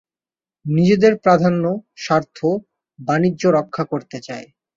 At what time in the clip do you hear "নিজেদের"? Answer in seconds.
0.65-1.13